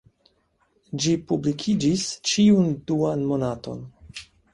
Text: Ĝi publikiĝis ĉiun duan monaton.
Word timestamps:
Ĝi 1.03 1.11
publikiĝis 1.31 2.05
ĉiun 2.31 2.71
duan 2.93 3.27
monaton. 3.33 3.85